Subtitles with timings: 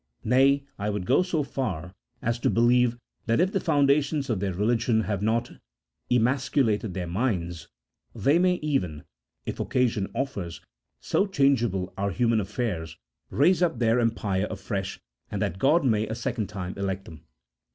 [0.23, 1.93] Nay, I would go so far
[2.23, 5.51] as to believe that if the foundations of their religion have not
[6.09, 7.67] emascu lated their minds
[8.15, 9.03] they may even,
[9.45, 10.59] if occasion offers,
[10.99, 12.97] so changeable are human affairs,
[13.29, 17.21] raise up their empire afresh, and that God may a second time elect them.